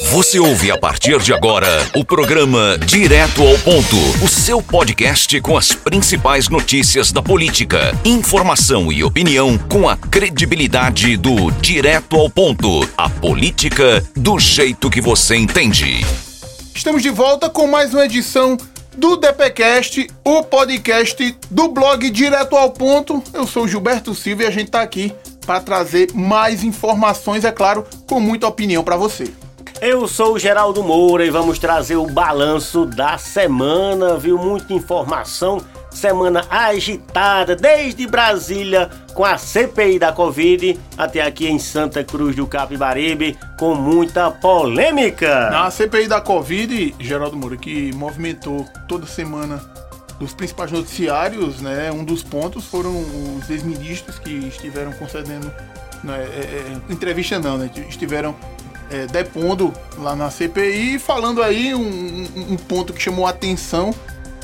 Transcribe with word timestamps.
Você 0.00 0.38
ouve 0.38 0.70
a 0.70 0.78
partir 0.78 1.18
de 1.18 1.34
agora 1.34 1.68
o 1.94 2.04
programa 2.04 2.78
Direto 2.78 3.42
ao 3.42 3.58
Ponto, 3.58 3.96
o 4.24 4.28
seu 4.28 4.62
podcast 4.62 5.38
com 5.40 5.56
as 5.56 5.72
principais 5.72 6.48
notícias 6.48 7.12
da 7.12 7.22
política, 7.22 7.92
informação 8.02 8.90
e 8.90 9.04
opinião 9.04 9.58
com 9.58 9.88
a 9.88 9.96
credibilidade 9.96 11.16
do 11.18 11.50
Direto 11.50 12.16
ao 12.16 12.30
Ponto, 12.30 12.88
a 12.96 13.10
política 13.10 14.02
do 14.16 14.38
jeito 14.38 14.88
que 14.88 15.00
você 15.00 15.36
entende. 15.36 16.00
Estamos 16.74 17.02
de 17.02 17.10
volta 17.10 17.50
com 17.50 17.66
mais 17.66 17.92
uma 17.92 18.06
edição 18.06 18.56
do 18.96 19.16
DPcast, 19.16 20.08
o 20.24 20.42
podcast 20.42 21.36
do 21.50 21.68
blog 21.68 22.08
Direto 22.10 22.56
ao 22.56 22.70
Ponto. 22.70 23.22
Eu 23.32 23.46
sou 23.46 23.68
Gilberto 23.68 24.14
Silva 24.14 24.44
e 24.44 24.46
a 24.46 24.50
gente 24.50 24.66
está 24.66 24.80
aqui 24.80 25.12
para 25.46 25.60
trazer 25.60 26.12
mais 26.14 26.64
informações, 26.64 27.44
é 27.44 27.52
claro, 27.52 27.84
com 28.06 28.20
muita 28.20 28.46
opinião 28.46 28.82
para 28.82 28.96
você. 28.96 29.30
Eu 29.84 30.06
sou 30.06 30.34
o 30.34 30.38
Geraldo 30.38 30.80
Moura 30.80 31.26
e 31.26 31.30
vamos 31.30 31.58
trazer 31.58 31.96
o 31.96 32.06
balanço 32.06 32.86
da 32.86 33.18
semana, 33.18 34.16
viu? 34.16 34.38
Muita 34.38 34.72
informação, 34.72 35.60
semana 35.90 36.46
agitada 36.48 37.56
desde 37.56 38.06
Brasília 38.06 38.88
com 39.12 39.24
a 39.24 39.36
CPI 39.36 39.98
da 39.98 40.12
Covid 40.12 40.78
até 40.96 41.20
aqui 41.20 41.48
em 41.48 41.58
Santa 41.58 42.04
Cruz 42.04 42.36
do 42.36 42.46
Capibaribe 42.46 43.36
com 43.58 43.74
muita 43.74 44.30
polêmica. 44.30 45.50
Na 45.50 45.68
CPI 45.68 46.06
da 46.06 46.20
Covid, 46.20 46.94
Geraldo 47.00 47.36
Moura, 47.36 47.56
que 47.56 47.92
movimentou 47.96 48.64
toda 48.86 49.04
semana 49.04 49.60
dos 50.20 50.32
principais 50.32 50.70
noticiários, 50.70 51.60
né? 51.60 51.90
Um 51.90 52.04
dos 52.04 52.22
pontos 52.22 52.66
foram 52.66 52.94
os 53.36 53.50
ex-ministros 53.50 54.16
que 54.16 54.30
estiveram 54.46 54.92
concedendo 54.92 55.52
né, 56.04 56.18
é, 56.20 56.40
é, 56.40 56.92
entrevista 56.92 57.40
não, 57.40 57.58
né? 57.58 57.68
Estiveram 57.88 58.36
é, 58.92 59.06
depondo 59.06 59.72
lá 59.98 60.14
na 60.14 60.30
CPI, 60.30 60.98
falando 60.98 61.42
aí 61.42 61.74
um, 61.74 62.28
um, 62.52 62.56
ponto 62.56 62.92
que 62.92 63.02
chamou 63.02 63.26
a 63.26 63.30
atenção 63.30 63.94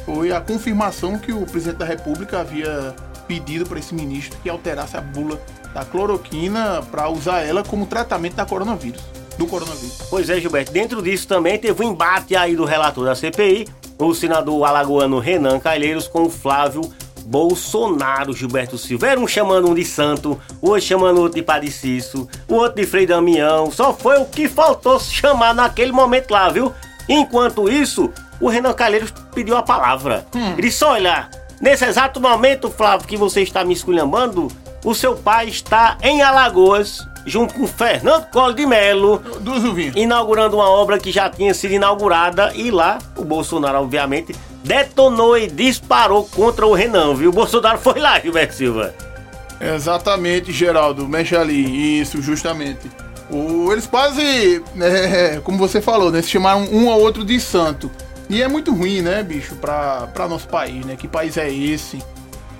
foi 0.07 0.33
a 0.33 0.41
confirmação 0.41 1.19
que 1.19 1.31
o 1.33 1.45
presidente 1.45 1.77
da 1.77 1.85
República 1.85 2.41
havia 2.41 2.97
pedido 3.27 3.67
para 3.67 3.79
esse 3.79 3.95
ministro 3.95 4.39
que 4.43 4.49
alterasse 4.49 4.97
a 4.97 5.03
bula 5.03 5.39
da 5.75 5.85
cloroquina 5.85 6.83
para 6.91 7.11
usar 7.11 7.41
ela 7.41 7.63
como 7.63 7.85
tratamento 7.85 8.37
da 8.37 8.47
coronavírus, 8.47 9.03
do 9.37 9.47
coronavírus. 9.47 9.99
Pois 10.09 10.31
é, 10.31 10.41
Gilberto. 10.41 10.73
Dentro 10.73 11.03
disso 11.03 11.29
também 11.29 11.59
teve 11.59 11.85
um 11.85 11.93
embate 11.93 12.35
aí 12.35 12.57
do 12.57 12.65
relator 12.65 13.05
da 13.05 13.15
CPI, 13.15 13.69
o 13.99 14.15
senador 14.15 14.65
alagoano 14.65 15.19
Renan 15.19 15.61
Calheiros 15.61 16.09
com 16.09 16.23
o 16.23 16.31
Flávio 16.31 16.81
Bolsonaro, 17.29 18.33
Gilberto 18.33 18.79
Silva. 18.79 19.09
Era 19.09 19.21
um 19.21 19.29
chamando 19.29 19.69
um 19.69 19.75
de 19.75 19.85
santo, 19.85 20.41
o 20.63 20.71
outro 20.71 20.87
chamando 20.87 21.21
outro 21.21 21.35
de 21.35 21.43
Padre 21.43 21.71
Cício, 21.71 22.27
o 22.49 22.55
outro 22.55 22.81
de 22.81 22.87
Frei 22.87 23.07
Damião. 23.07 23.71
Só 23.71 23.93
foi 23.93 24.19
o 24.19 24.25
que 24.25 24.49
faltou 24.49 24.99
chamar 24.99 25.55
naquele 25.55 25.93
momento 25.93 26.31
lá, 26.31 26.49
viu? 26.49 26.73
Enquanto 27.07 27.69
isso, 27.69 28.11
o 28.41 28.49
Renan 28.49 28.73
Calheiros 28.73 29.13
pediu 29.35 29.57
a 29.59 29.63
palavra. 29.63 30.27
Hum. 30.35 30.53
Ele 30.53 30.63
disse: 30.63 30.83
Olha, 30.83 31.29
nesse 31.61 31.85
exato 31.85 32.19
momento, 32.19 32.71
Flávio, 32.71 33.07
que 33.07 33.17
você 33.17 33.43
está 33.43 33.63
me 33.63 33.75
esculhambando, 33.75 34.49
o 34.83 34.95
seu 34.95 35.15
pai 35.15 35.49
está 35.49 35.99
em 36.03 36.23
Alagoas, 36.23 37.07
junto 37.27 37.53
com 37.53 37.67
Fernando 37.67 38.25
Collor 38.31 38.55
de 38.55 38.65
Mello, 38.65 39.19
do, 39.41 39.61
do 39.61 39.81
inaugurando 39.99 40.57
uma 40.57 40.71
obra 40.71 40.99
que 40.99 41.13
já 41.13 41.29
tinha 41.29 41.53
sido 41.53 41.75
inaugurada 41.75 42.53
e 42.55 42.71
lá 42.71 42.99
o 43.17 43.25
Bolsonaro, 43.25 43.81
obviamente, 43.81 44.35
detonou 44.65 45.37
e 45.37 45.47
disparou 45.47 46.25
contra 46.25 46.67
o 46.67 46.75
Renan, 46.75 47.15
viu? 47.15 47.31
O 47.31 47.33
Bolsonaro 47.33 47.79
foi 47.79 47.99
lá, 48.01 48.19
Gilberto 48.21 48.55
Silva. 48.55 48.95
Exatamente, 49.61 50.53
Geraldo, 50.53 51.09
mexe 51.09 51.37
ali, 51.37 52.01
isso, 52.01 52.23
justamente. 52.23 52.91
O, 53.31 53.73
eles 53.73 53.87
quase, 53.87 54.63
é, 54.81 55.41
como 55.45 55.59
você 55.59 55.81
falou, 55.81 56.11
né, 56.11 56.23
se 56.23 56.29
chamaram 56.29 56.69
um 56.73 56.91
ao 56.91 57.01
outro 57.01 57.25
de 57.25 57.39
santo. 57.41 57.91
E 58.31 58.43
é 58.43 58.49
muito 58.49 58.75
ruim, 58.75 59.01
né, 59.01 59.23
bicho, 59.23 59.57
pra, 59.57 60.07
pra 60.09 60.29
nosso 60.29 60.49
país, 60.49 60.85
né? 60.85 60.97
Que 60.97 61.09
país 61.09 61.37
é 61.39 61.51
esse? 61.51 61.99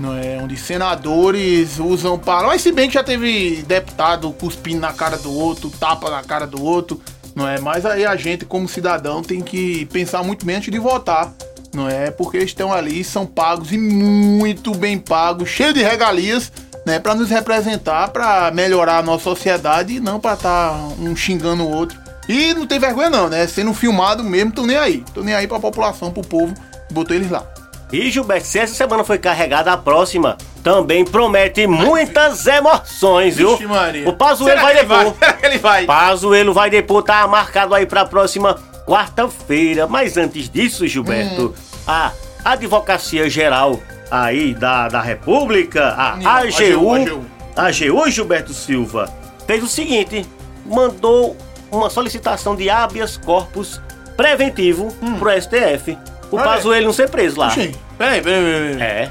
Não 0.01 0.17
é? 0.17 0.39
Onde 0.43 0.57
senadores 0.57 1.79
usam 1.79 2.19
para. 2.19 2.47
Mas 2.47 2.63
se 2.63 2.73
bem 2.73 2.89
que 2.89 2.95
já 2.95 3.03
teve 3.03 3.63
deputado 3.67 4.31
cuspindo 4.33 4.81
na 4.81 4.93
cara 4.93 5.19
do 5.19 5.31
outro, 5.31 5.69
tapa 5.69 6.09
na 6.09 6.23
cara 6.23 6.47
do 6.47 6.63
outro, 6.63 7.03
não 7.35 7.47
é? 7.47 7.61
Mas 7.61 7.85
aí 7.85 8.07
a 8.07 8.17
gente, 8.17 8.47
como 8.47 8.67
cidadão, 8.69 9.23
tem 9.23 9.43
que 9.43 9.85
pensar 9.87 10.23
muito 10.23 10.47
bem 10.47 10.57
antes 10.57 10.71
de 10.71 10.79
votar 10.79 11.35
não 11.75 11.89
é? 11.89 12.11
Porque 12.11 12.37
eles 12.37 12.51
estão 12.51 12.73
ali, 12.73 13.03
são 13.05 13.27
pagos 13.27 13.73
e 13.73 13.79
muito 13.79 14.75
bem 14.75 14.99
pagos, 14.99 15.49
cheio 15.49 15.73
de 15.73 15.83
regalias, 15.83 16.53
né? 16.85 16.99
Para 16.99 17.15
nos 17.15 17.31
representar, 17.31 18.09
para 18.09 18.51
melhorar 18.51 18.99
a 18.99 19.03
nossa 19.03 19.25
sociedade 19.25 19.95
e 19.95 20.01
não 20.01 20.19
para 20.19 20.35
estar 20.35 20.71
tá 20.71 20.75
um 20.99 21.15
xingando 21.15 21.65
o 21.65 21.71
outro. 21.71 21.99
E 22.29 22.53
não 22.55 22.67
tem 22.67 22.79
vergonha 22.79 23.09
não, 23.09 23.29
né? 23.29 23.47
Sendo 23.47 23.73
filmado 23.73 24.23
mesmo, 24.23 24.53
tô 24.53 24.67
nem 24.67 24.77
aí. 24.77 25.05
Tô 25.15 25.23
nem 25.23 25.35
aí 25.35 25.47
pra 25.47 25.59
população, 25.59 26.11
pro 26.11 26.23
povo, 26.23 26.55
botou 26.91 27.17
eles 27.17 27.31
lá. 27.31 27.47
E 27.91 28.11
Gilberto, 28.11 28.47
se 28.47 28.59
essa 28.59 28.75
semana 28.75 29.03
foi 29.03 29.17
carregada, 29.17 29.73
a 29.73 29.77
próxima 29.77 30.37
também 30.63 31.07
promete 31.07 31.67
muitas 31.67 32.47
emoções, 32.47 33.37
viu? 33.37 33.53
Vixe, 33.53 33.67
Maria. 33.67 34.07
O 34.07 34.13
Pazuelo 34.13 34.61
vai 34.61 34.75
depor. 34.75 35.15
Será 35.19 35.33
que 35.33 35.47
ele 35.47 35.59
vai? 35.59 35.87
Pazuelo 35.87 36.53
vai 36.53 36.69
depor, 36.69 37.03
tá 37.03 37.27
marcado 37.27 37.75
aí 37.75 37.87
pra 37.87 38.05
próxima 38.05 38.59
quarta-feira. 38.89 39.87
Mas 39.87 40.17
antes 40.17 40.49
disso, 40.49 40.87
Gilberto, 40.87 41.55
hum 41.57 41.69
a 41.89 42.13
Advocacia 42.45 43.31
Geral 43.31 43.81
aí 44.11 44.55
da, 44.55 44.89
da 44.89 45.01
República, 45.01 45.89
a 45.89 46.13
AGU, 46.41 46.95
AGU, 46.95 47.25
AGU 47.57 48.11
Gilberto 48.11 48.53
Silva, 48.53 49.13
fez 49.47 49.65
o 49.65 49.67
seguinte: 49.67 50.27
mandou 50.67 51.35
uma 51.73 51.89
solicitação 51.89 52.55
de 52.55 52.69
habeas 52.69 53.17
corpus 53.17 53.81
preventivo 54.17 54.95
hum. 55.03 55.19
pro 55.19 55.31
STF. 55.41 55.97
O 56.31 56.37
Pazuello 56.37 56.87
não 56.87 56.93
ser 56.93 57.09
preso 57.09 57.41
lá. 57.41 57.49
Peraí, 57.49 57.73
peraí, 57.97 58.23
peraí. 58.23 58.83
É. 58.83 59.11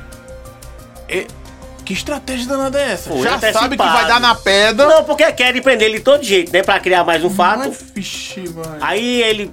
é. 1.09 1.27
Que 1.83 1.93
estratégia 1.93 2.45
danada 2.47 2.79
é 2.79 2.91
essa? 2.91 3.09
Foi 3.09 3.23
Já 3.23 3.39
sabe 3.39 3.77
que 3.77 3.83
vai 3.83 4.05
dar 4.05 4.19
na 4.19 4.35
pedra. 4.35 4.85
Não, 4.85 5.03
porque 5.05 5.31
querem 5.31 5.61
prender 5.61 5.87
ele 5.87 5.99
de 5.99 6.03
todo 6.03 6.21
jeito, 6.21 6.51
né? 6.51 6.61
Pra 6.61 6.79
criar 6.79 7.05
mais 7.05 7.23
um 7.23 7.29
fato. 7.29 7.59
Mas, 7.59 7.81
vixe, 7.95 8.41
mano. 8.49 8.77
Aí 8.81 9.23
ele 9.23 9.51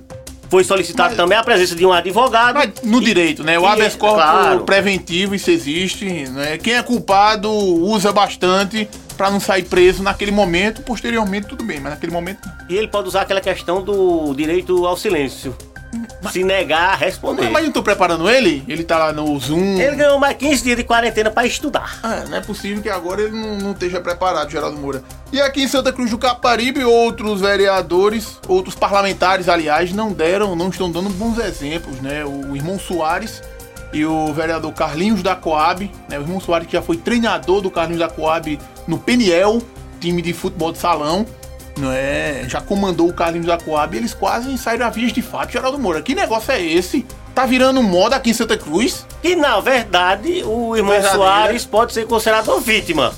foi 0.49 0.65
solicitado 0.65 1.10
mas, 1.10 1.16
também 1.16 1.37
a 1.37 1.43
presença 1.43 1.75
de 1.75 1.84
um 1.84 1.93
advogado. 1.93 2.55
Mas 2.55 2.71
no 2.82 3.00
e, 3.00 3.05
direito, 3.05 3.43
né? 3.43 3.59
O 3.59 3.66
habeas 3.66 3.97
corpus 3.97 4.22
claro. 4.22 4.65
preventivo, 4.65 5.34
isso 5.34 5.50
existe. 5.50 6.05
Né? 6.05 6.59
Quem 6.59 6.75
é 6.75 6.82
culpado 6.82 7.50
usa 7.50 8.12
bastante 8.12 8.88
para 9.16 9.31
não 9.31 9.41
sair 9.41 9.65
preso 9.65 10.03
naquele 10.03 10.31
momento. 10.31 10.82
Posteriormente, 10.82 11.49
tudo 11.49 11.65
bem, 11.65 11.81
mas 11.81 11.93
naquele 11.93 12.12
momento. 12.12 12.49
E 12.69 12.77
ele 12.77 12.88
pode 12.88 13.09
usar 13.09 13.22
aquela 13.22 13.41
questão 13.41 13.82
do 13.82 14.34
direito 14.34 14.87
ao 14.87 14.97
silêncio. 14.97 15.56
Se 16.32 16.43
negar 16.43 16.93
a 16.93 16.94
responder. 16.94 17.43
Mas, 17.43 17.53
mas 17.53 17.65
não 17.65 17.72
tô 17.72 17.82
preparando 17.82 18.28
ele? 18.28 18.65
Ele 18.66 18.84
tá 18.84 18.99
lá 18.99 19.12
no 19.12 19.38
Zoom. 19.38 19.78
Ele 19.78 19.97
ganhou 19.97 20.19
mais 20.19 20.37
15 20.37 20.62
dias 20.62 20.77
de 20.77 20.84
quarentena 20.84 21.31
para 21.31 21.47
estudar. 21.47 21.99
Ah, 22.03 22.25
não 22.28 22.37
é 22.37 22.41
possível 22.41 22.82
que 22.82 22.88
agora 22.88 23.22
ele 23.22 23.37
não, 23.37 23.56
não 23.56 23.72
esteja 23.72 24.00
preparado, 24.00 24.50
Geraldo 24.50 24.78
Moura. 24.78 25.03
E 25.32 25.41
aqui 25.41 25.62
em 25.62 25.69
Santa 25.69 25.93
Cruz 25.93 26.10
do 26.10 26.19
Caparibe, 26.19 26.84
outros 26.84 27.41
vereadores, 27.41 28.38
outros 28.49 28.75
parlamentares, 28.75 29.49
aliás, 29.49 29.93
não 29.93 30.12
deram, 30.12 30.55
não 30.55 30.69
estão 30.69 30.91
dando 30.91 31.10
bons 31.10 31.38
exemplos, 31.38 32.00
né? 32.00 32.25
O 32.25 32.55
irmão 32.56 32.78
Soares 32.78 33.43
e 33.93 34.05
o 34.05 34.32
vereador 34.32 34.72
Carlinhos 34.72 35.22
da 35.22 35.37
Coab, 35.37 35.91
né? 36.09 36.19
O 36.19 36.22
irmão 36.22 36.41
Soares 36.41 36.66
que 36.66 36.72
já 36.72 36.82
foi 36.82 36.97
treinador 36.97 37.61
do 37.61 37.71
Carlinhos 37.71 38.00
da 38.00 38.09
Coab 38.09 38.59
no 38.87 38.99
Peniel, 38.99 39.62
time 40.00 40.21
de 40.21 40.32
futebol 40.32 40.72
de 40.72 40.78
salão 40.78 41.26
não 41.79 41.93
é? 41.93 42.45
Já 42.49 42.61
comandou 42.61 43.09
o 43.09 43.12
Carlinhos 43.12 43.47
da 43.47 43.59
Coab 43.59 43.95
e 43.95 43.99
eles 43.99 44.15
quase 44.15 44.57
saíram 44.59 44.87
a 44.87 44.91
vias 44.91 45.12
de 45.12 45.23
fato. 45.23 45.53
Geraldo 45.53 45.79
Moura, 45.79 46.03
que 46.03 46.15
negócio 46.15 46.53
é 46.53 46.62
esse? 46.62 47.07
Tá 47.35 47.47
virando 47.47 47.83
moda 47.83 48.17
aqui 48.17 48.31
em 48.31 48.35
Santa 48.35 48.57
Cruz? 48.57 49.05
Que 49.21 49.35
na 49.35 49.59
verdade 49.61 50.43
o 50.45 50.77
irmão 50.77 51.03
Soares 51.03 51.65
pode 51.65 51.93
ser 51.93 52.07
considerado 52.07 52.49
uma 52.49 52.61
vítima. 52.61 53.12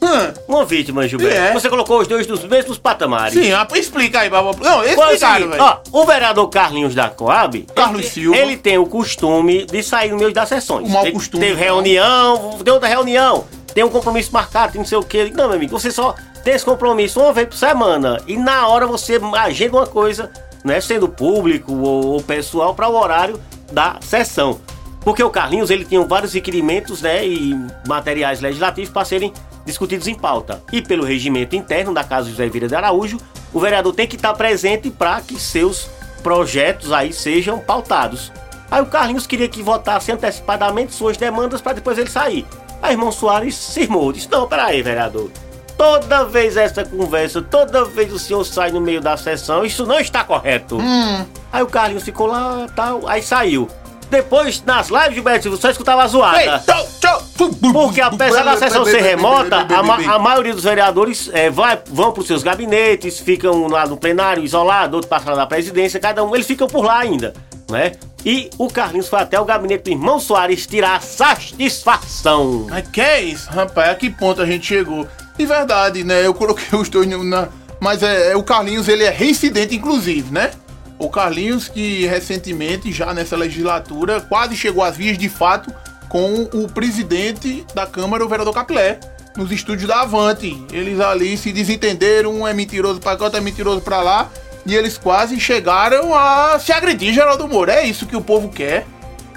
Hum. 0.00 0.32
Uma 0.46 0.64
vítima, 0.64 1.08
Gilberto. 1.08 1.36
É. 1.36 1.52
Você 1.52 1.68
colocou 1.68 2.00
os 2.00 2.06
dois 2.06 2.26
nos 2.26 2.44
mesmos 2.44 2.78
patamares. 2.78 3.34
Sim, 3.34 3.52
ah, 3.52 3.66
explica 3.74 4.20
aí, 4.20 4.30
Não, 4.30 4.84
explicaram, 4.84 5.48
velho. 5.48 5.62
Ó, 5.62 5.78
o 5.90 6.06
vereador 6.06 6.48
Carlinhos 6.48 6.94
da 6.94 7.10
Coab, 7.10 7.66
Carlos 7.74 8.02
ele, 8.02 8.10
Silva. 8.10 8.36
ele 8.36 8.56
tem 8.56 8.78
o 8.78 8.86
costume 8.86 9.66
de 9.66 9.82
sair 9.82 10.12
no 10.12 10.18
meio 10.18 10.32
das 10.32 10.48
sessões. 10.48 10.88
O 10.88 10.90
mau 10.90 11.04
costume. 11.10 11.44
Tem 11.44 11.54
reunião, 11.54 12.58
tem 12.62 12.72
outra 12.72 12.88
reunião, 12.88 13.44
tem 13.74 13.84
um 13.84 13.88
compromisso 13.88 14.32
marcado, 14.32 14.72
tem 14.72 14.80
não 14.80 14.86
sei 14.86 14.98
o 14.98 15.02
quê. 15.02 15.32
Não, 15.34 15.46
meu 15.46 15.56
amigo, 15.56 15.78
você 15.78 15.90
só 15.90 16.14
tem 16.42 16.54
esse 16.54 16.64
compromisso 16.64 17.20
uma 17.20 17.32
vez 17.32 17.48
por 17.48 17.56
semana 17.56 18.20
e 18.26 18.36
na 18.36 18.66
hora 18.68 18.86
você 18.86 19.20
agenda 19.36 19.76
uma 19.76 19.86
coisa, 19.86 20.30
né, 20.64 20.80
sendo 20.80 21.08
público 21.08 21.72
ou, 21.72 22.06
ou 22.06 22.22
pessoal, 22.22 22.74
para 22.74 22.88
o 22.88 22.96
horário 22.96 23.40
da 23.72 23.98
sessão. 24.00 24.60
Porque 25.00 25.22
o 25.22 25.30
Carlinhos 25.30 25.70
ele 25.70 25.84
tinha 25.84 26.02
vários 26.02 26.32
requerimentos 26.32 27.02
né, 27.02 27.26
e 27.26 27.54
materiais 27.86 28.40
legislativos 28.40 28.90
para 28.90 29.04
serem 29.04 29.32
discutidos 29.64 30.08
em 30.08 30.14
pauta. 30.14 30.62
E 30.72 30.82
pelo 30.82 31.04
regimento 31.04 31.54
interno 31.54 31.94
da 31.94 32.02
Casa 32.02 32.28
José 32.30 32.48
Vieira 32.48 32.68
de 32.68 32.74
Araújo, 32.74 33.18
o 33.52 33.60
vereador 33.60 33.94
tem 33.94 34.06
que 34.06 34.16
estar 34.16 34.34
presente 34.34 34.90
para 34.90 35.20
que 35.20 35.38
seus 35.38 35.88
projetos 36.22 36.92
aí 36.92 37.12
sejam 37.12 37.58
pautados. 37.58 38.32
Aí 38.70 38.82
o 38.82 38.86
Carlinhos 38.86 39.26
queria 39.26 39.48
que 39.48 39.62
votasse 39.62 40.12
antecipadamente 40.12 40.94
suas 40.94 41.16
demandas 41.16 41.60
para 41.60 41.74
depois 41.74 41.96
ele 41.96 42.10
sair. 42.10 42.46
Aí 42.82 42.92
irmão 42.92 43.10
Soares 43.12 43.54
se 43.54 43.80
irmou, 43.82 44.12
disse: 44.12 44.30
Não, 44.30 44.46
peraí, 44.46 44.82
vereador. 44.82 45.30
toda 45.76 46.24
vez 46.24 46.56
essa 46.56 46.84
conversa, 46.84 47.40
toda 47.40 47.84
vez 47.84 48.12
o 48.12 48.18
senhor 48.18 48.44
sai 48.44 48.72
no 48.72 48.80
meio 48.80 49.00
da 49.00 49.16
sessão, 49.16 49.64
isso 49.64 49.86
não 49.86 50.00
está 50.00 50.24
correto. 50.24 50.76
Hum. 50.76 51.24
Aí 51.52 51.62
o 51.62 51.66
Carlinhos 51.66 52.02
ficou 52.02 52.26
lá, 52.26 52.66
tal, 52.74 53.06
aí 53.06 53.22
saiu. 53.22 53.68
Depois, 54.10 54.62
nas 54.64 54.88
lives 54.88 55.14
de 55.14 55.20
Beto 55.20 55.42
Silva, 55.42 55.58
só 55.58 55.70
escutava 55.70 56.02
a 56.02 56.06
zoada. 56.06 56.40
Ei. 56.40 57.70
Porque 57.72 58.00
apesar 58.00 58.42
da 58.42 58.56
sessão 58.56 58.84
ser 58.84 59.02
remota, 59.02 59.66
a, 59.68 59.82
ma 59.82 59.96
a 60.14 60.18
maioria 60.18 60.54
dos 60.54 60.64
vereadores 60.64 61.30
é, 61.32 61.50
vai, 61.50 61.78
vão 61.86 62.10
para 62.10 62.22
os 62.22 62.26
seus 62.26 62.42
gabinetes, 62.42 63.18
ficam 63.18 63.68
lá 63.68 63.86
no 63.86 63.96
plenário 63.96 64.42
isolado, 64.42 64.96
outro 64.96 65.08
passam 65.08 65.36
na 65.36 65.46
presidência, 65.46 66.00
cada 66.00 66.24
um, 66.24 66.34
eles 66.34 66.46
ficam 66.46 66.66
por 66.66 66.84
lá 66.84 66.98
ainda, 66.98 67.34
né? 67.70 67.92
E 68.24 68.50
o 68.58 68.68
Carlinhos 68.68 69.08
foi 69.08 69.20
até 69.20 69.38
o 69.40 69.44
gabinete 69.44 69.84
do 69.84 69.90
irmão 69.90 70.18
Soares 70.18 70.66
tirar 70.66 71.02
satisfação. 71.02 72.66
Mas 72.68 72.88
que 72.88 73.00
é 73.00 73.20
isso, 73.20 73.48
rapaz? 73.50 73.90
A 73.90 73.94
que 73.94 74.10
ponto 74.10 74.42
a 74.42 74.46
gente 74.46 74.66
chegou? 74.66 75.06
De 75.36 75.46
verdade, 75.46 76.02
né? 76.02 76.26
Eu 76.26 76.34
coloquei 76.34 76.78
os 76.78 76.88
dois 76.88 77.08
na. 77.08 77.48
Mas 77.80 78.02
é, 78.02 78.32
é 78.32 78.36
o 78.36 78.42
Carlinhos, 78.42 78.88
ele 78.88 79.04
é 79.04 79.10
reincidente, 79.10 79.74
inclusive, 79.74 80.32
né? 80.32 80.50
O 80.98 81.08
Carlinhos, 81.08 81.68
que 81.68 82.06
recentemente, 82.06 82.90
já 82.90 83.14
nessa 83.14 83.36
legislatura, 83.36 84.20
quase 84.20 84.56
chegou 84.56 84.82
às 84.82 84.96
vias 84.96 85.16
de 85.16 85.28
fato 85.28 85.72
com 86.08 86.42
o 86.52 86.66
presidente 86.66 87.64
da 87.72 87.86
Câmara, 87.86 88.24
o 88.24 88.28
vereador 88.28 88.52
Capilé, 88.52 88.98
nos 89.36 89.52
estúdios 89.52 89.86
da 89.86 90.00
Avante. 90.00 90.60
Eles 90.72 90.98
ali 90.98 91.36
se 91.36 91.52
desentenderam, 91.52 92.34
um 92.34 92.48
é 92.48 92.52
mentiroso 92.52 92.98
pra 92.98 93.16
cá, 93.16 93.24
outro 93.24 93.38
é 93.38 93.42
mentiroso 93.42 93.80
pra 93.80 94.02
lá, 94.02 94.28
e 94.66 94.74
eles 94.74 94.98
quase 94.98 95.38
chegaram 95.40 96.14
a 96.14 96.58
se 96.58 96.72
agredir, 96.72 97.12
Geraldo 97.12 97.48
Moura. 97.48 97.72
É 97.74 97.84
isso 97.84 98.06
que 98.06 98.16
o 98.16 98.20
povo 98.20 98.48
quer, 98.48 98.86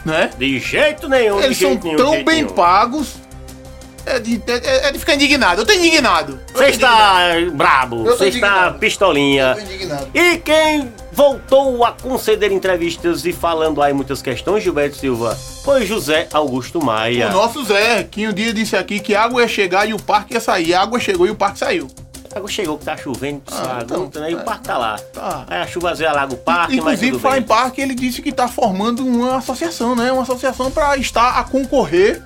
né? 0.06 0.30
De 0.38 0.60
jeito 0.60 1.08
nenhum. 1.08 1.40
Eles 1.40 1.58
são 1.58 1.76
nenhum, 1.76 1.96
tão 1.96 2.12
bem 2.24 2.44
nenhum. 2.44 2.50
pagos. 2.50 3.16
É 4.04 4.20
de, 4.20 4.42
é, 4.48 4.88
é 4.88 4.92
de, 4.92 4.98
ficar 4.98 5.14
indignado. 5.14 5.62
Eu 5.62 5.66
tô 5.66 5.74
indignado. 5.74 6.40
Você 6.54 6.66
está 6.66 7.34
indignado. 7.34 7.56
brabo. 7.56 8.04
Você 8.04 8.30
está 8.30 8.72
pistolinha. 8.72 9.56
Eu 9.56 9.56
tô 9.56 9.74
indignado. 9.74 10.08
E 10.14 10.38
quem 10.38 10.92
voltou 11.12 11.86
a 11.86 11.92
conceder 11.92 12.52
entrevistas 12.52 13.26
e 13.26 13.32
falando 13.32 13.82
aí 13.82 13.94
muitas 13.94 14.22
questões, 14.22 14.64
Gilberto 14.64 14.98
Silva, 14.98 15.38
foi 15.64 15.86
José 15.86 16.28
Augusto 16.34 16.84
Maia. 16.84 17.30
O 17.30 17.34
nosso 17.34 17.64
Zé, 17.64 18.04
que 18.04 18.28
um 18.28 18.34
dia 18.34 18.52
disse 18.52 18.76
aqui 18.76 19.00
que 19.00 19.14
a 19.14 19.24
água 19.24 19.42
ia 19.44 19.48
chegar 19.48 19.88
e 19.88 19.94
o 19.94 20.02
parque 20.02 20.34
ia 20.34 20.40
sair. 20.40 20.74
A 20.74 20.82
água 20.82 21.00
chegou 21.00 21.28
e 21.28 21.30
o 21.30 21.36
parque 21.36 21.60
saiu. 21.60 21.88
A 22.34 22.38
água 22.38 22.50
chegou 22.50 22.78
que 22.78 22.86
tá 22.86 22.96
chovendo, 22.96 23.42
ah, 23.52 23.80
então, 23.84 24.10
né? 24.16 24.32
E 24.32 24.36
o 24.36 24.40
é. 24.40 24.44
parque 24.44 24.64
tá 24.64 24.78
lá. 24.78 24.98
Tá. 24.98 25.46
Aí 25.50 25.62
a 25.62 25.68
chuva 25.68 25.92
às 25.92 26.02
alaga 26.02 26.34
o 26.34 26.38
parque, 26.38 26.78
Inclusive, 26.78 27.20
falar 27.20 27.38
em 27.40 27.44
parque, 27.44 27.82
ele 27.82 27.94
disse 27.94 28.22
que 28.22 28.32
tá 28.32 28.48
formando 28.48 29.06
uma 29.06 29.38
associação, 29.38 29.96
né? 29.96 30.12
Uma 30.12 30.24
associação 30.24 30.72
para 30.72 30.96
estar 30.98 31.40
a 31.40 31.44
concorrer 31.44 32.22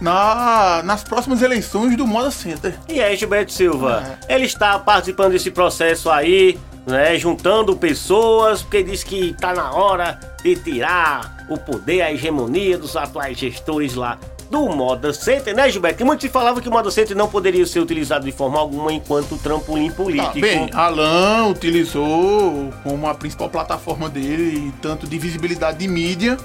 na, 0.00 0.82
nas 0.84 1.02
próximas 1.02 1.42
eleições 1.42 1.96
do 1.96 2.06
Moda 2.06 2.30
Center. 2.30 2.78
E 2.88 3.00
aí, 3.00 3.16
Gilberto 3.16 3.52
Silva, 3.52 4.18
é. 4.28 4.34
ele 4.34 4.44
está 4.44 4.78
participando 4.78 5.32
desse 5.32 5.50
processo 5.50 6.10
aí, 6.10 6.58
né, 6.86 7.18
juntando 7.18 7.76
pessoas, 7.76 8.62
porque 8.62 8.82
diz 8.82 9.02
que 9.02 9.30
está 9.30 9.54
na 9.54 9.72
hora 9.72 10.18
de 10.42 10.54
tirar 10.56 11.46
o 11.48 11.56
poder, 11.56 12.02
a 12.02 12.12
hegemonia 12.12 12.78
dos 12.78 12.96
atuais 12.96 13.38
gestores 13.38 13.94
lá 13.94 14.18
do 14.50 14.68
Moda 14.68 15.12
Center, 15.12 15.54
né, 15.54 15.70
Gilberto? 15.70 16.04
Muitos 16.04 16.24
se 16.24 16.28
falavam 16.28 16.62
que 16.62 16.68
o 16.68 16.72
Moda 16.72 16.90
Center 16.90 17.16
não 17.16 17.28
poderia 17.28 17.66
ser 17.66 17.80
utilizado 17.80 18.24
de 18.24 18.32
forma 18.32 18.58
alguma 18.58 18.92
enquanto 18.92 19.36
trampolim 19.38 19.90
político. 19.90 20.34
Tá, 20.34 20.40
bem, 20.40 20.70
Alan 20.72 21.48
utilizou 21.48 22.72
como 22.82 23.06
a 23.06 23.14
principal 23.14 23.48
plataforma 23.48 24.08
dele, 24.08 24.72
tanto 24.80 25.06
de 25.06 25.18
visibilidade 25.18 25.78
de 25.78 25.88
mídia, 25.88 26.36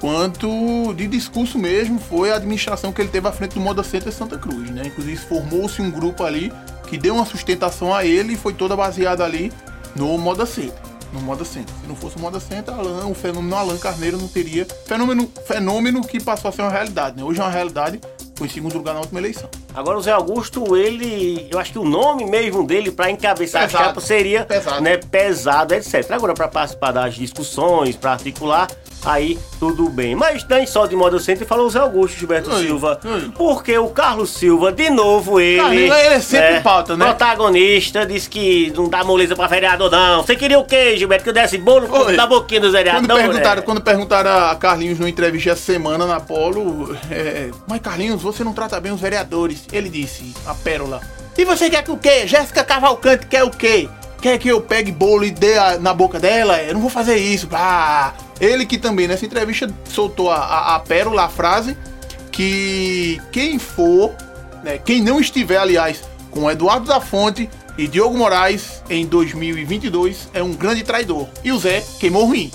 quanto 0.00 0.94
de 0.94 1.06
discurso 1.06 1.58
mesmo, 1.58 1.98
foi 1.98 2.30
a 2.30 2.36
administração 2.36 2.92
que 2.92 3.00
ele 3.00 3.10
teve 3.10 3.26
à 3.26 3.32
frente 3.32 3.54
do 3.54 3.60
Moda 3.60 3.82
Center 3.82 4.12
Santa 4.12 4.38
Cruz, 4.38 4.70
né? 4.70 4.82
Inclusive 4.86 5.16
formou-se 5.16 5.82
um 5.82 5.90
grupo 5.90 6.24
ali 6.24 6.52
que 6.88 6.96
deu 6.96 7.14
uma 7.14 7.26
sustentação 7.26 7.94
a 7.94 8.04
ele 8.04 8.34
e 8.34 8.36
foi 8.36 8.54
toda 8.54 8.74
baseada 8.76 9.24
ali 9.24 9.52
no 9.94 10.16
Moda 10.16 10.46
Center. 10.46 10.87
No 11.12 11.20
Moda 11.20 11.44
Center. 11.44 11.74
Se 11.80 11.86
não 11.86 11.96
fosse 11.96 12.16
o 12.16 12.20
Moda 12.20 12.38
Center, 12.38 12.74
Alan, 12.74 13.06
o 13.06 13.14
fenômeno 13.14 13.56
Alan 13.56 13.78
Carneiro 13.78 14.18
não 14.18 14.28
teria. 14.28 14.66
Fenômeno, 14.86 15.30
fenômeno 15.46 16.02
que 16.02 16.22
passou 16.22 16.48
a 16.50 16.52
ser 16.52 16.62
uma 16.62 16.70
realidade, 16.70 17.16
né? 17.16 17.24
Hoje 17.24 17.40
é 17.40 17.42
uma 17.42 17.50
realidade, 17.50 18.00
foi 18.36 18.46
em 18.46 18.50
segundo 18.50 18.74
lugar 18.74 18.94
na 18.94 19.00
última 19.00 19.18
eleição. 19.18 19.48
Agora 19.74 19.96
o 19.98 20.02
Zé 20.02 20.12
Augusto, 20.12 20.76
ele. 20.76 21.48
Eu 21.50 21.58
acho 21.58 21.72
que 21.72 21.78
o 21.78 21.84
nome 21.84 22.26
mesmo 22.26 22.66
dele 22.66 22.90
para 22.90 23.10
encabeçar 23.10 23.62
pesado. 23.62 23.84
a 23.84 23.86
chapa 23.86 24.00
seria 24.00 24.44
pesado, 24.44 24.80
né, 24.82 24.96
pesado 24.96 25.74
etc. 25.74 26.10
Agora, 26.10 26.34
para 26.34 26.48
participar 26.48 26.92
das 26.92 27.14
discussões, 27.14 27.96
para 27.96 28.12
articular, 28.12 28.68
aí 29.08 29.38
tudo 29.58 29.88
bem. 29.88 30.14
Mas 30.14 30.46
nem 30.46 30.66
só 30.66 30.86
de 30.86 30.94
modo 30.94 31.18
centro 31.18 31.46
falou 31.46 31.66
o 31.66 31.70
Zé 31.70 31.78
Augusto 31.78 32.18
Gilberto 32.18 32.54
Silva. 32.58 33.00
Porque 33.34 33.76
o 33.78 33.88
Carlos 33.88 34.30
Silva, 34.30 34.70
de 34.70 34.90
novo, 34.90 35.40
ele. 35.40 35.60
Carlinhos, 35.60 35.96
ele 35.96 36.14
é 36.14 36.20
sempre 36.20 36.50
né, 36.52 36.60
pauta, 36.60 36.96
né? 36.96 37.06
Protagonista, 37.06 38.06
disse 38.06 38.28
que 38.28 38.72
não 38.76 38.88
dá 38.88 39.02
moleza 39.02 39.34
pra 39.34 39.46
vereador, 39.46 39.90
não. 39.90 40.22
Você 40.22 40.36
queria 40.36 40.58
o 40.58 40.64
quê, 40.64 40.96
Gilberto? 40.96 41.24
Que 41.24 41.30
eu 41.30 41.34
desse 41.34 41.58
bolo 41.58 41.88
na 42.12 42.26
boquinha 42.26 42.60
dos 42.60 42.72
vereadores? 42.72 43.06
Quando 43.06 43.18
perguntaram, 43.18 43.62
quando 43.62 43.80
perguntaram 43.80 44.30
a 44.50 44.54
Carlinhos 44.54 44.98
numa 44.98 45.08
entrevista 45.08 45.50
essa 45.50 45.62
semana 45.62 46.06
na 46.06 46.20
Polo, 46.20 46.96
é, 47.10 47.50
mas 47.66 47.80
Carlinhos, 47.80 48.22
você 48.22 48.44
não 48.44 48.52
trata 48.52 48.78
bem 48.80 48.92
os 48.92 49.00
vereadores. 49.00 49.64
Ele 49.72 49.88
disse, 49.88 50.34
a 50.46 50.54
pérola. 50.54 51.00
E 51.36 51.44
você 51.44 51.70
quer 51.70 51.82
que 51.82 51.90
o 51.90 51.96
quê? 51.96 52.26
Jéssica 52.26 52.64
Cavalcante 52.64 53.26
quer 53.26 53.44
o 53.44 53.50
quê? 53.50 53.88
Quer 54.20 54.36
que 54.38 54.48
eu 54.48 54.60
pegue 54.60 54.90
bolo 54.90 55.24
e 55.24 55.30
dê 55.30 55.56
a, 55.56 55.78
na 55.78 55.94
boca 55.94 56.18
dela? 56.18 56.60
Eu 56.60 56.74
não 56.74 56.80
vou 56.80 56.90
fazer 56.90 57.16
isso. 57.16 57.48
Ah, 57.52 58.12
ele 58.40 58.64
que 58.64 58.78
também 58.78 59.08
nessa 59.08 59.24
entrevista 59.24 59.68
soltou 59.84 60.30
a, 60.30 60.36
a, 60.36 60.76
a 60.76 60.80
pérola, 60.80 61.24
a 61.24 61.28
frase 61.28 61.76
que 62.30 63.20
quem 63.32 63.58
for, 63.58 64.14
né, 64.62 64.78
quem 64.78 65.02
não 65.02 65.20
estiver, 65.20 65.58
aliás, 65.58 66.02
com 66.30 66.48
Eduardo 66.48 66.86
da 66.86 67.00
Fonte 67.00 67.50
e 67.76 67.88
Diogo 67.88 68.16
Moraes 68.16 68.82
em 68.88 69.06
2022 69.06 70.28
é 70.32 70.42
um 70.42 70.52
grande 70.52 70.84
traidor. 70.84 71.26
E 71.42 71.50
o 71.50 71.58
Zé 71.58 71.82
queimou 71.98 72.26
ruim. 72.26 72.50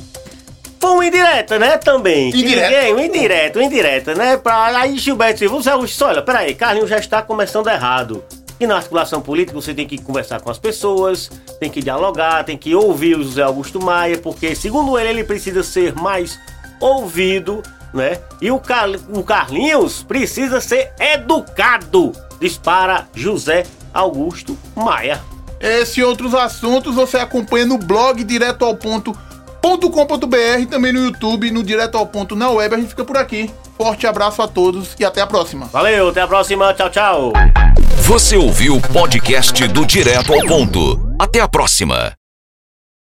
Foi 0.80 0.92
um 0.92 1.04
indireta, 1.04 1.60
né, 1.60 1.78
também. 1.78 2.30
Indireto? 2.30 2.94
Um 2.94 3.00
indireto, 3.00 3.60
um 3.60 3.62
indireto, 3.62 4.14
né? 4.16 4.38
Pra, 4.38 4.66
aí 4.78 4.98
Gilberto 4.98 5.62
Zé 5.62 5.72
Augusto, 5.72 6.06
olha, 6.06 6.22
peraí, 6.22 6.56
Carlinhos 6.56 6.90
já 6.90 6.98
está 6.98 7.22
começando 7.22 7.68
errado. 7.68 8.24
E 8.60 8.68
na 8.68 8.78
articulação 8.78 9.22
política 9.22 9.60
você 9.60 9.74
tem 9.74 9.88
que 9.88 9.98
conversar 9.98 10.42
com 10.42 10.50
as 10.50 10.58
pessoas, 10.58 11.30
tem 11.60 11.70
que 11.70 11.82
dialogar, 11.82 12.44
tem 12.44 12.58
que 12.58 12.74
ouvir 12.76 13.18
o 13.18 13.24
José 13.24 13.42
Augusto 13.42 13.82
Maia, 13.82 14.18
porque 14.18 14.56
segundo 14.56 14.98
ele, 14.98 15.10
ele 15.10 15.24
precisa 15.24 15.64
ser 15.64 15.94
mais 15.96 16.40
ouvido, 16.80 17.62
né? 17.94 18.20
E 18.42 18.52
o, 18.52 18.60
Car 18.60 18.90
o 19.10 19.24
Carlinhos 19.24 20.04
precisa 20.04 20.62
ser 20.62 20.94
educado, 21.00 22.12
dispara 22.40 23.08
José 23.14 23.66
Augusto 23.94 24.58
Maia. 24.76 25.22
Esse 25.60 26.02
e 26.02 26.04
outros 26.04 26.34
assuntos 26.34 26.96
você 26.96 27.18
acompanha 27.18 27.66
no 27.66 27.78
blog 27.78 28.24
direto 28.24 28.66
ao 28.66 28.76
ponto 28.76 29.18
.com.br 29.64 30.70
também 30.70 30.92
no 30.92 31.06
YouTube, 31.06 31.50
no 31.50 31.64
Direto 31.64 31.98
ao 31.98 32.06
Ponto 32.06 32.36
na 32.36 32.50
web. 32.50 32.76
A 32.76 32.78
gente 32.78 32.90
fica 32.90 33.06
por 33.06 33.16
aqui. 33.16 33.50
Forte 33.78 34.08
abraço 34.08 34.42
a 34.42 34.48
todos 34.48 34.96
e 35.00 35.06
até 35.06 35.22
a 35.22 35.28
próxima. 35.28 35.66
Valeu, 35.66 36.10
até 36.10 36.22
a 36.22 36.28
próxima. 36.28 36.74
Tchau, 36.74 36.90
tchau. 36.90 37.34
Você 38.04 38.36
ouviu 38.38 38.76
o 38.76 38.82
podcast 38.82 39.68
do 39.68 39.86
Direto 39.86 40.34
ao 40.34 40.46
Ponto. 40.46 41.00
Até 41.20 41.40
a 41.40 41.48
próxima. 41.48 42.14